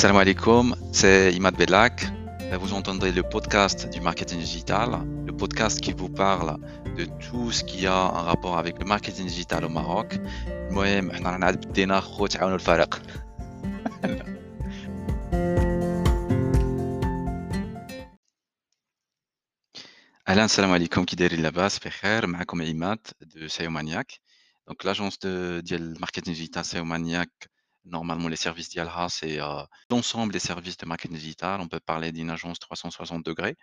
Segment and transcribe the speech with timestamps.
[0.00, 2.06] Assalamu alaikum, c'est Imad Belak.
[2.58, 6.56] Vous entendrez le podcast du marketing digital, le podcast qui vous parle
[6.96, 10.18] de tout ce qui a un rapport avec le marketing digital au Maroc.
[20.24, 23.00] Alain, salam alaikum, Kideri Labas, Fecher, Mahkoum Imad
[23.34, 24.22] de Sayomaniac.
[24.66, 27.28] Donc l'agence de, de marketing digital Sayomaniac
[27.85, 29.63] دو سايومانياك دونك لاجونس دو ديال الماركتينغ ديجيتال سايومانياك Normalement, les services d'Yalha, c'est euh,
[29.91, 31.61] l'ensemble des services de marketing digital.
[31.61, 33.55] On peut parler d'une agence 360 degrés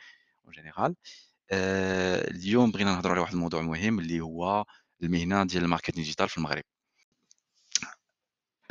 [0.48, 0.94] en général.
[1.52, 4.64] اليوم بغينا نهضروا على واحد الموضوع مهم اللي هو
[5.02, 6.62] المهنه ديال الماركتينغ ديجيتال في المغرب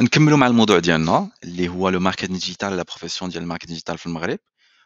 [0.01, 4.05] نكملوا مع الموضوع ديالنا اللي هو لو ماركتينغ ديجيتال لا بروفيسيون ديال الماركتينغ ديجيتال في
[4.05, 4.39] المغرب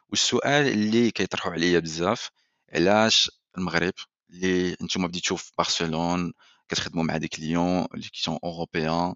[0.10, 2.30] والسؤال اللي كيطرحوا عليا بزاف
[2.74, 3.94] علاش المغرب
[4.30, 6.32] اللي نتوما بديتو في برشلونه
[6.70, 9.16] كتخدموا مع دي كليون اللي كيسون اوروبيان في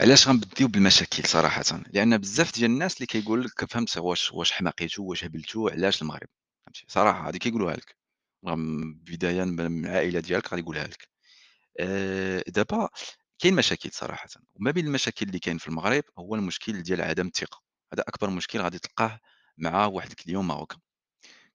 [0.00, 5.02] علاش غنبديو بالمشاكل صراحة؟ لأن بزاف ديال الناس اللي كيقول لك فهمت واش واش حماقيتو
[5.04, 6.28] واش هبلتو علاش المغرب؟
[6.66, 7.96] فهمتي؟ صراحة هادي كيقولوها لك.
[9.06, 11.08] بداية من العائلة ديالك غادي يقولها لك.
[11.80, 12.88] أه دابا
[13.38, 14.28] كاين مشاكل صراحة.
[14.54, 17.62] وما بين المشاكل اللي كاين في المغرب هو المشكل ديال عدم الثقة.
[17.92, 19.20] هذا أكبر مشكل غادي تلقاه
[19.58, 20.78] مع واحد الكليون ماروكان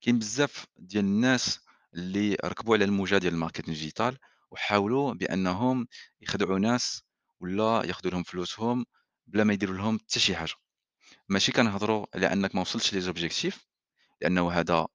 [0.02, 1.60] كاين بزاف ديال الناس
[1.94, 4.18] اللي ركبوا على الموجة ديال الماركتينغ ديجيتال
[4.52, 5.88] وحاولوا بأنهم
[6.22, 7.04] يخدعوا ناس
[7.40, 8.86] ولا ياخذوا لهم فلوسهم
[9.28, 10.54] بلا ما يديروا لهم حتى شي حاجة.
[11.30, 13.66] ماشي كنهضروا على أنك ما وصلتش لي زوبجيكتيف
[14.22, 14.88] لأنه هذا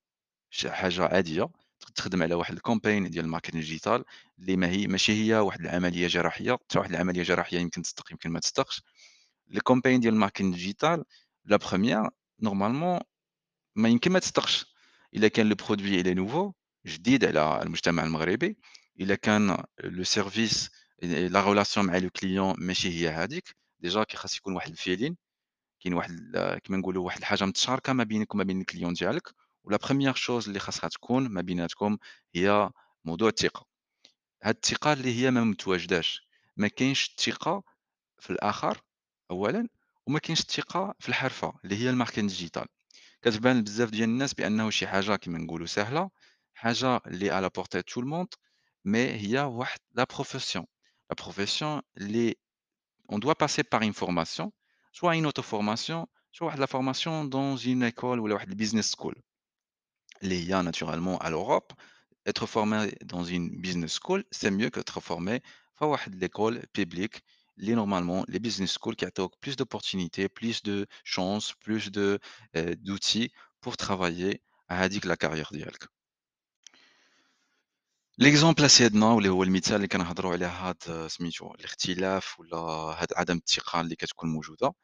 [0.51, 1.49] شي حاجة عادية.
[1.95, 4.05] تخدم على واحد الكومبين ديال الماركتينغ ديجيتال
[4.39, 8.31] اللي ما هي ماشي هي واحد العملية جراحية حتى واحد العملية جراحية يمكن تصدق يمكن
[8.31, 8.83] ما تصدقش
[9.49, 11.05] لي كومبين ديال الماركتينغ ديجيتال
[11.45, 12.09] لا بروميير
[12.43, 13.01] نورمالمون
[13.77, 14.67] ما يمكن ما تصدقش
[15.15, 16.53] إلا كان لو برودوي الي نوفو
[16.87, 18.59] جديد على المجتمع المغربي
[19.01, 20.71] إلا كان لو سيرفيس
[21.03, 25.17] لا ريلاسيون مع لو كليون ماشي هي هذيك ديجا كيخاص يكون واحد الفيلين
[25.81, 29.29] كاين واحد كيما نقولوا واحد الحاجة متشاركة ما بينك وما بين الكليون ديالك.
[29.65, 31.99] ولا بروميير شوز اللي خاصها تكون ما بيناتكم
[32.35, 32.71] هي
[33.05, 33.67] موضوع الثقة.
[34.43, 36.29] هاد الثقة اللي هي ما متواجداش.
[36.57, 37.63] ما كاينش الثقة
[38.19, 38.81] في الآخر
[39.31, 39.69] اولا
[40.07, 42.67] وما كاينش الثقة في الحرفة اللي هي الماركتينغ ديجيتال
[43.23, 46.11] كتبان بزاف ديال الناس بأنه شي حاجة كيما نقولوا سهلة
[46.55, 48.29] حاجة اللي على بورتي تو الموند
[48.85, 50.67] مي هي واحد لا بروفيسيون
[51.11, 51.83] la profession,
[53.09, 54.53] on doit passer par une formation,
[54.93, 59.15] soit une auto-formation, soit la formation dans une école ou le business school.
[60.23, 61.73] Les IA, naturellement, à l'Europe,
[62.27, 65.43] être formé dans une business school, c'est mieux qu'être formé
[65.81, 67.23] dans l'école publique.
[67.57, 74.43] Normalement, les business schools qui ont plus d'opportunités, plus de chances, plus d'outils pour travailler
[74.69, 75.85] à la carrière d'IALC.
[78.19, 83.81] ليكزومبل سيدنا واللي هو المثال اللي كنهضروا عليه هاد سميتو الاختلاف ولا هاد عدم الثقه
[83.81, 84.75] اللي كتكون موجودة.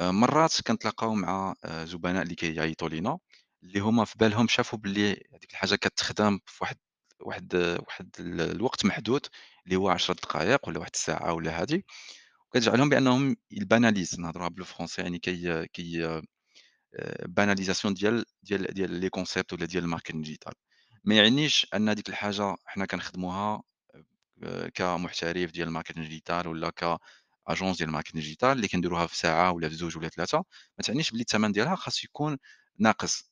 [0.00, 3.18] آه، مرات كنتلاقاو مع آه، زبناء اللي كيعيطوا لينا
[3.62, 6.76] اللي هما في بالهم شافوا باللي هذيك الحاجة كتخدم في واحد
[7.20, 7.54] واحد
[7.88, 9.26] واحد الوقت محدود
[9.66, 11.86] اللي هو 10 دقائق ولا واحد الساعة ولا هادي.
[12.48, 16.22] وكتجعلهم بأنهم الباناليز نهضروها بالفرونسي يعني كي كي
[17.28, 20.52] باناليزاسيون ديال ديال ديال لي كونسيبت ولا ديال الماركتينغ ديجيتال
[21.04, 23.62] ما يعنيش أن هذيك الحاجة حنا كنخدموها
[24.42, 29.68] آه، كمحترف ديال الماركتينغ ديجيتال ولا كأجونس ديال الماركتينغ ديجيتال اللي كنديروها في ساعة ولا
[29.68, 30.38] في زوج ولا ثلاثة
[30.78, 32.38] ما تعنيش بلي الثمن ديالها خاص يكون
[32.78, 33.30] ناقص.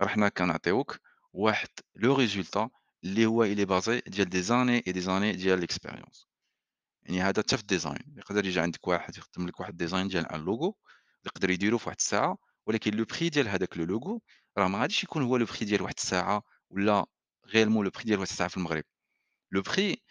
[0.00, 0.98] راه حنا كنعطيوك
[1.32, 2.70] واحد لو ريزولتا
[3.04, 6.28] اللي هو الي بازي ديال دي زاني اي دي زاني ديال ليكسبيريونس
[7.02, 8.14] يعني هذا حتى في الديزاين.
[8.16, 10.76] يقدر يجي عندك واحد يخدم لك واحد ديزاين ديال ان لوغو
[11.26, 14.22] يقدر يديرو في واحد الساعة ولكن لو بري ديال هذاك لو لوغو
[14.58, 17.06] راه ما غاديش يكون هو لو بري ديال واحد الساعة ولا
[17.45, 18.83] réellement le prix ديال واحد الساعه في المغرب
[19.51, 20.03] لو بري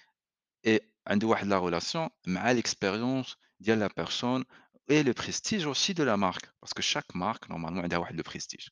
[0.66, 4.44] اي عنده واحد لا ريلاسيون مع ليكسبيريونس ديال لا بيرسون
[4.90, 8.68] اي لو بريستيج اوسي دو لا مارك باسكو شاك مارك نورمالمون عندها واحد لو بريستيج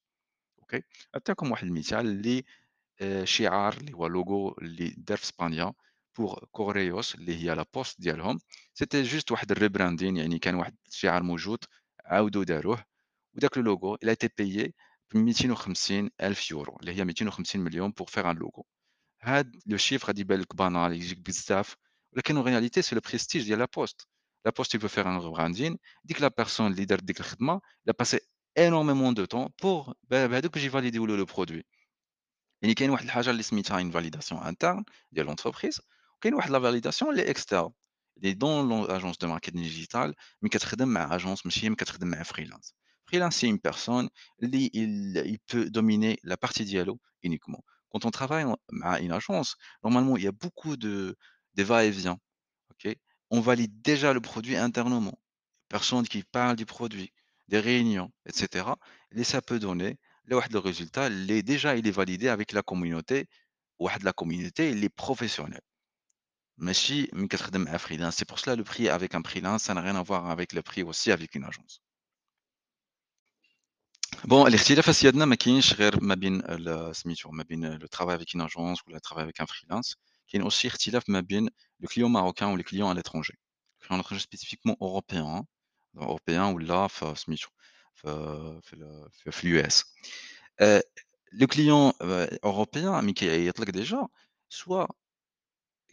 [0.61, 0.82] اوكي
[1.14, 2.44] نعطيكم واحد المثال اللي
[3.26, 5.73] شعار اللي هو لوغو اللي دار في اسبانيا
[6.19, 8.41] بور كوريوس اللي هي لا بوست ديالهم
[8.75, 11.64] سيتي جوست واحد الريبراندين يعني كان واحد الشعار موجود
[12.05, 12.85] عاودوا داروه
[13.35, 14.73] وداك لو لوغو il a été payé
[15.14, 18.67] 250 ألف يورو اللي هي 250 مليون بور فيغ ان لوغو
[19.23, 21.76] هاد لو شيفر غادي يبان لك بانال يجيك بزاف
[22.12, 24.08] ولكن اون رياليتي سي لو بريستيج ديال لا بوست
[24.44, 28.20] لا بوست يفو فيغ ان براندين ديك لا بيرسون اللي دارت ديك الخدمه لا باسي
[28.58, 31.64] انورميمون دو طون بور بهذوك باش يفاليديو له لو برودوي
[32.62, 34.82] يعني كاين واحد الحاجة اللي سميتها une validation interne
[35.12, 35.81] ديال l'entreprise
[36.17, 37.73] وكاين واحد la validation اللي externe
[38.17, 42.23] اللي dans l'on l'agence de marketing digital ملي كتخدم مع agence ماشي ملي كتخدم مع
[42.23, 42.73] freelance.
[43.09, 44.07] Freelancer une personne,
[44.39, 47.63] il, peut dominer la partie dialogue uniquement.
[47.89, 51.17] Quand on travaille à bah, une agence, normalement, il y a beaucoup de,
[51.57, 52.19] va-et-vient.
[53.31, 55.19] on valide déjà le produit internement.
[55.69, 57.11] Personne qui parle du produit,
[57.47, 58.65] des réunions, etc.
[59.15, 61.09] Et ça peut donner le résultat.
[61.09, 63.27] Déjà, il est validé avec la communauté.
[64.03, 65.61] La communauté, il est professionnel.
[66.57, 67.09] Mais si,
[68.11, 70.61] c'est pour cela le prix avec un freelance, ça n'a rien à voir avec le
[70.61, 71.81] prix aussi avec une agence.
[74.29, 78.35] Bon الاختلافات سيادنا ما كاينش غير ما بين ال سميتو ما بين le travail avec
[78.35, 79.96] une agence ولا le travail avec un freelance.
[80.29, 81.49] كاين aussi اختلاف ما بين
[81.82, 83.35] le client marocain ou les clients à l'étranger.
[83.81, 85.44] Les clients à l'étranger spécifiquement européens,
[85.96, 87.49] européens ولا في سميتو
[87.94, 89.85] في في ال في في الUS.
[90.62, 90.82] Heu,
[91.32, 94.06] le client, heu, européen ملي كيعيط لك déjà
[94.50, 94.87] soit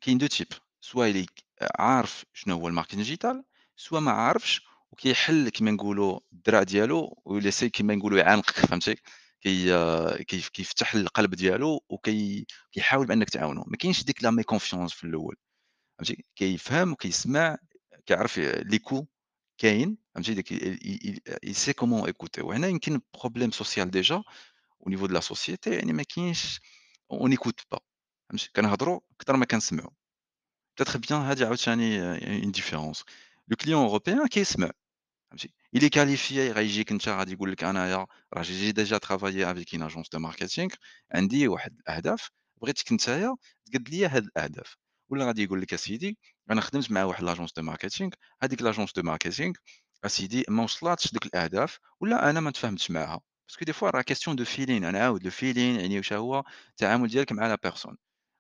[0.02, 1.44] كاين 2 types soit il est
[1.80, 3.36] عارف شنو هو الmarketing digital
[3.78, 4.62] soit ما عارفش
[4.93, 8.97] وكيحل كما نقولوا الدرع ديالو ويليسي كما نقولوا يعانقك فهمتي؟
[9.41, 15.05] كي كيف كيفتح القلب ديالو وكيحاول بأنك تعاونه ما كاينش ديك لا مي كونفيونس في
[15.05, 15.37] الأول
[15.99, 17.59] فهمتي؟ كيفهم وكيسمع
[18.07, 19.07] كيعرف لي كو
[19.59, 20.49] كاين فهمتي؟ ديك
[21.53, 26.03] سي كومون ايكوتي وهنا يمكن بروبليم سوسيال ديجا أو نيفو دو لا سوسيتي يعني ما
[26.03, 26.61] كاينش
[27.13, 27.81] اون ايكوت با
[28.29, 29.91] فهمتي؟ كنهضروا أكثر ما كنسمعوا
[30.77, 33.05] بتاتخ بيان هذه عاوتاني euh، اون ديفيرونس
[33.55, 34.71] client européen كيسمع
[35.31, 39.83] فهمتي il est qualifié غيجيك أنت غادي يقول لك أنايا راه déjà travaillé avec une
[39.83, 40.71] agence de marketing.
[41.15, 42.31] عندي واحد الأهداف
[42.63, 44.77] بغيتك نتايا تقد ليا هاد الأهداف
[45.11, 46.19] ولا غادي يقول لك أسيدي
[46.51, 48.11] أنا خدمت مع واحد لاجونس دو ماركتينغ
[48.43, 49.55] هذيك لاجونس دو ماركتينغ
[50.05, 54.37] أسيدي ما وصلاتش دوك الأهداف ولا أنا ما تفاهمتش معاها باسكو دي فوا راه كاستيون
[54.37, 57.97] دو فيلين أنا نعاود لو فيلين يعني واش هو التعامل ديالك مع لا بيرسون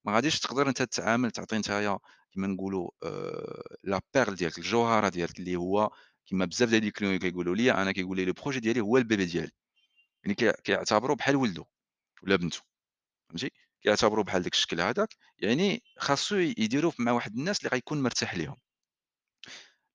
[0.07, 1.99] ما غاديش تقدر أنت تتعامل تعطي نتايا
[2.33, 5.91] كيما نقولوا آآ لا بيرل ديالك الجوهرة ديالك اللي هو
[6.27, 9.51] كيما بزاف ديال الكليون كيقولوا لي أنا كيقول لي لو بروجي ديالي هو البيبي ديالي.
[10.25, 11.65] يعني كي كيعتبروه بحال ولده
[12.23, 12.61] ولا بنته
[13.31, 15.09] فهمتي؟ كيعتبروه بحال داك الشكل هذاك
[15.39, 18.57] يعني خاصو يديروه مع واحد الناس اللي غيكون مرتاح ليهم.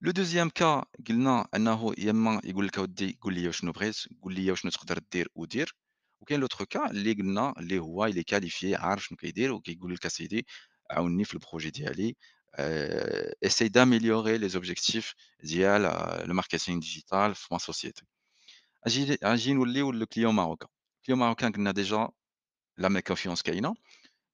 [0.02, 4.34] لو دوزيام كا قلنا أنه يا إما يقول لك أودي قُل لي شنو بغيت، قُل
[4.36, 5.76] لي وشنو تقدر دير ودير،
[6.21, 10.07] وكاين لوتر كا اللي قلنا اللي هو il est qualifié عارف شنو كيدير وكيقول لك
[10.07, 10.47] أسيدي
[10.91, 12.17] عاوني في البروجي ديالي
[12.55, 15.83] آآ essaie d'améliorer les objectifs ديال
[16.29, 18.03] le marketing digital في ma société.
[18.87, 20.69] أجي أجي نوليو للكليون ماروكان،
[21.01, 22.09] الكليون ماروكان قلنا ديجا
[22.79, 23.75] لا méconfiance كاينة.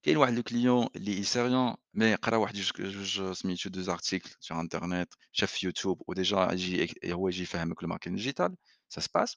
[0.02, 5.14] كاين واحد الكليون اللي يسيريون مي قرا واحد جوج جوج سميتو دوز ارتيكل سور انترنيت
[5.32, 8.56] شاف في يوتيوب وديجا يجي هو يجي يفهمك الماركتينغ ديجيتال
[8.88, 9.36] سا سباس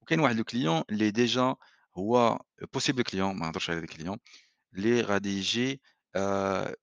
[0.00, 1.56] وكاين واحد الكليون اللي ديجا
[1.98, 2.38] هو
[2.72, 4.18] بوسيبل كليون ما نهضرش على لي كليون
[4.74, 5.80] اللي غادي يجي
[6.16, 6.76] آآ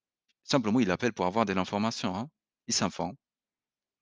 [0.44, 2.30] سامبلومون il appelle pour avoir de l'information hein
[2.68, 3.16] il s'informe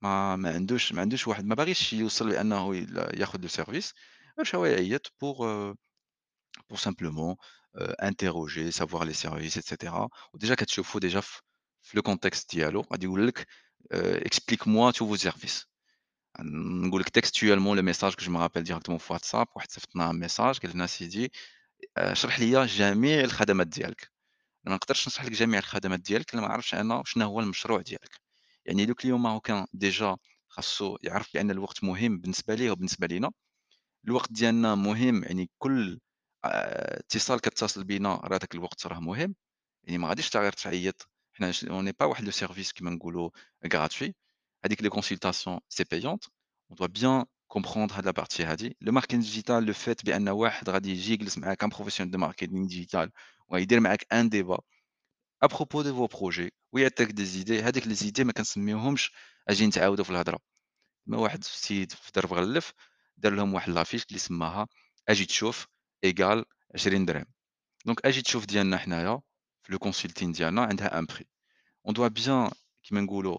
[0.02, 2.86] ما ما عندوش ما عندوش واحد ما باغيش يوصل لأنه ي
[3.20, 3.94] ياخذ السيرفيس
[4.38, 5.46] غير هو يعيط pour
[6.68, 7.36] pour simplement,
[7.76, 11.40] heu, interroger, savoir les services et cetera وديجا كتشوفوا ديجا في
[11.82, 13.46] في le contexte ديالو غادي يقول لك
[13.94, 15.66] heu: «explique moi tous vos services».
[16.39, 19.47] نقول لك le message que je me rappelle directement في WhatsApp.
[19.55, 21.31] واحد صيفط لنا message قال لنا سيدي
[21.97, 24.11] اشرح ليا جميع الخدمات ديالك،
[24.67, 27.81] أنا ما نقدرش نشرح لك جميع الخدمات ديالك إلا ما عرفتش أنا شنو هو المشروع
[27.81, 28.19] ديالك،
[28.65, 33.31] يعني le client marocain ديجا خاصو يعرف بأن الوقت مهم بالنسبة ليه وبالنسبة لينا.
[34.07, 35.99] الوقت ديالنا مهم يعني كل
[36.43, 39.35] اتصال كتصل بينا راه داك الوقت راه مهم،
[39.83, 43.29] يعني ما غاديش غير تعيط، حنا n'est pas واحد le service كيما نقولوا
[43.67, 44.11] gratuit.
[44.64, 46.28] هذيك les consultations c'est payante
[46.70, 48.76] on doit bien comprendre هاد la partie هادي.
[48.80, 52.66] le marketing digital le fait بأن واحد غادي يجي يجلس معاك un professionnel de marketing
[52.68, 53.10] digital
[53.48, 54.60] وغيدير معاك un débat
[55.44, 59.12] à propos de vos projets ويعطيك des idées هاديك les idées ما كنسميوهمش
[59.48, 60.38] أجي نتعاودوا في الهضرة.
[61.04, 62.72] كيما واحد السيد في درب غلف
[63.16, 64.68] دار لهم واحد لافيش اللي سماها
[65.08, 65.66] أجي تشوف
[66.04, 66.44] إيكال
[66.74, 67.26] 20 درهم
[67.86, 69.20] دونك أجي تشوف ديالنا حنايا
[69.62, 71.26] في لو كونسلتين ديالنا عندها ان بري
[71.86, 72.50] اون دوا بيان
[72.82, 73.38] كيما نقولوا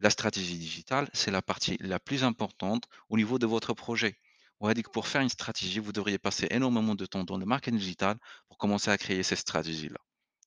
[0.00, 4.18] La stratégie digitale, c'est la partie la plus importante au niveau de votre projet.
[4.60, 7.36] On va dire que pour faire une stratégie, vous devriez passer énormément de temps dans
[7.38, 8.16] le marketing digital
[8.48, 9.98] pour commencer à créer ces stratégies-là.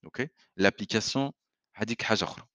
[0.04, 1.32] ok L'application,
[1.75, 2.46] هاذيك حاجة أخرى.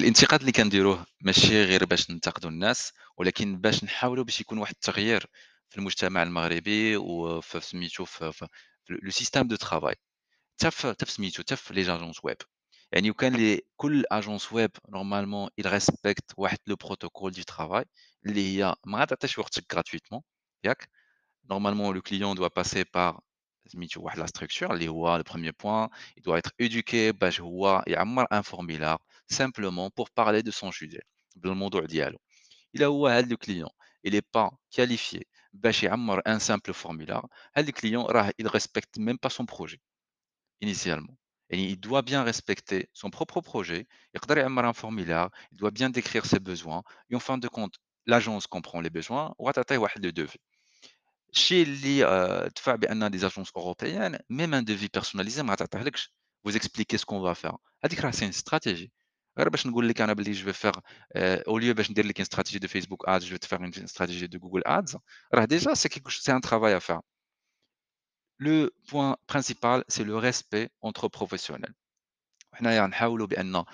[0.00, 5.26] الانتقاد اللي كنديروه ماشي غير باش ننتقدوا الناس، ولكن باش نحاولوا باش يكون واحد التغيير
[5.70, 8.46] في المجتمع المغربي وفي سميتو في في
[8.84, 9.94] في le système de travail
[10.60, 12.53] حتى في حتى في سميتو حتى في les agences web.
[12.94, 17.84] يعني وكان لي كل agence web normalement il respecte واحد le protocole du travail
[18.26, 20.20] اللي هي ما تعطيش وقتك gratuitement
[20.64, 20.88] ياك؟
[21.50, 23.20] Normalement le client doit passer par
[23.66, 27.84] سميتو واحد la structure اللي هو le premier point, il doit être éduqué باش هو
[27.86, 28.98] يعمّر un formulaire
[29.32, 31.02] simplement pour parler de son sujet
[31.36, 32.18] بالموضوع ديالو.
[32.76, 33.70] إلا هو هاد le client
[34.08, 35.22] il est pas qualifié
[35.52, 39.78] باش يعمّر un simple formulaire هاد الclient راه il respecte même pas son projet
[40.62, 41.16] initialement.
[41.49, 43.87] Et il doit bien respecter son propre projet,
[44.65, 47.75] un formulaire, il doit bien décrire ses besoins, et en fin de compte,
[48.05, 49.49] l'agence comprend les besoins, ou
[50.11, 50.39] devis.
[51.31, 52.47] Chez les euh,
[53.11, 55.41] des agences européennes, même un devis personnalisé,
[56.43, 57.57] vous expliquez ce qu'on va faire.
[57.89, 58.91] C'est une stratégie.
[59.35, 59.43] Bah,
[61.17, 63.87] euh, au lieu de dire une stratégie de Facebook Ads, je vais te faire une
[63.87, 64.97] stratégie de Google Ads.
[65.49, 67.01] Déjà, c'est un travail à faire
[68.38, 71.74] Le point principal c'est le respect entre professionnels.
[72.52, 73.64] وحنايا نحاولوا بأن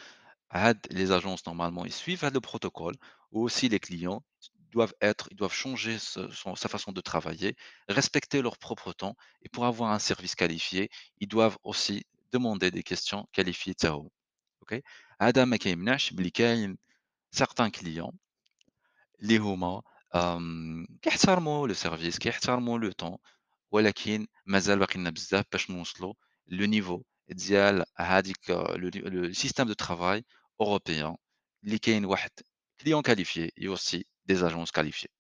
[0.53, 2.95] هاد les agences normalement ils suivent le protocole
[3.33, 4.23] ou aussi les clients
[4.73, 7.57] doivent être ils doivent changer ce son sa façon de travailler,
[7.89, 12.83] respecter leur propre temps et pour avoir un service qualifié, ils doivent aussi demander des
[12.83, 14.11] questions qualifiées حتى هو
[14.63, 14.83] أوكي،
[15.21, 16.79] هذا ما كيمنعش بلي كاين
[17.37, 18.15] certains clients
[19.23, 19.83] اللي هُما
[20.15, 23.19] آمم كيحترموا le service كيحترموا le temps
[23.71, 26.15] ولكن مازال باقي لنا بزاف باش نوصلوا
[26.51, 30.23] le niveau ديال هذيك le le système de travail
[30.63, 31.17] européen
[31.65, 32.31] اللي كاين واحد
[32.83, 35.11] client qualifié et aussi des agences qualifiées.